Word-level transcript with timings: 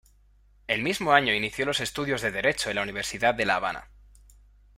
El 0.65 0.81
mismo 0.81 1.11
año 1.11 1.31
inició 1.31 1.63
los 1.67 1.79
estudios 1.79 2.23
de 2.23 2.31
Derecho 2.31 2.71
en 2.71 2.77
la 2.77 2.81
Universidad 2.81 3.35
de 3.35 3.45
La 3.45 3.57
Habana. 3.57 3.87